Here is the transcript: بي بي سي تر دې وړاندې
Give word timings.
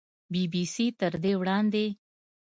بي 0.31 0.43
بي 0.53 0.63
سي 0.73 0.85
تر 0.99 1.13
دې 1.23 1.33
وړاندې 1.39 1.85